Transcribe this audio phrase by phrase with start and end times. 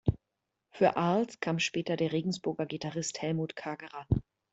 [0.71, 4.07] Für Arlt kam später der Regensburger Gitarrist Helmut Kagerer.